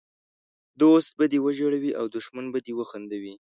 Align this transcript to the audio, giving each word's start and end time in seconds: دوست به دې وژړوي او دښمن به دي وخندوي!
دوست 0.81 1.11
به 1.17 1.25
دې 1.31 1.39
وژړوي 1.45 1.91
او 1.99 2.05
دښمن 2.15 2.45
به 2.53 2.59
دي 2.65 2.73
وخندوي! 2.75 3.33